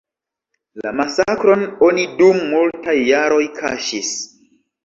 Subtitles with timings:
[0.85, 4.13] La masakron oni dum multaj jaroj kaŝis.